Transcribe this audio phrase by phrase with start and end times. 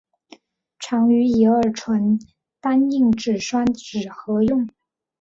[0.79, 2.17] 常与乙二醇
[2.59, 4.67] 单硬脂酸酯合用。